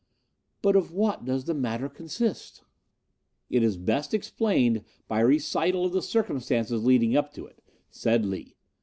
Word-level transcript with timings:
'But 0.63 0.75
of 0.75 0.91
what 0.91 1.25
does 1.25 1.45
the 1.45 1.53
matter 1.53 1.87
consist?' 1.87 2.63
"'It 3.51 3.61
is 3.61 3.77
the 3.77 3.83
best 3.83 4.15
explained 4.15 4.83
by 5.07 5.19
a 5.21 5.25
recital 5.27 5.85
of 5.85 5.91
the 5.91 6.01
circumstances 6.01 6.83
leading 6.83 7.15
up 7.15 7.31
to 7.35 7.45
it,' 7.45 7.61
said 7.91 8.25
Lee. 8.25 8.55